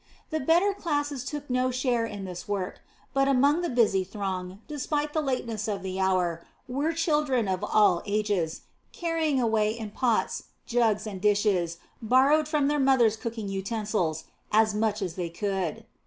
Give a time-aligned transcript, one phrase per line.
[0.31, 2.79] The better classes took no share in this work,
[3.13, 7.63] but among the busy throng, spite of the lateness of the hour, were children of
[7.63, 8.61] all ages,
[8.93, 15.03] carrying away in pots, jugs, and dishes borrowed from their mothers' cooking utensils as much
[15.03, 15.85] as they could.